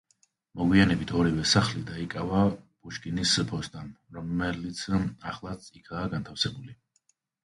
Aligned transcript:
მოგვიანებით 0.59 1.11
ორივე 1.17 1.43
სახლი 1.49 1.81
დაიკავა 1.89 2.39
პუშკინის 2.55 3.33
ფოსტამ, 3.51 3.91
რომელიც 4.19 4.81
ახლაც 5.33 5.69
იქაა 5.81 6.07
განთავსებული. 6.15 6.75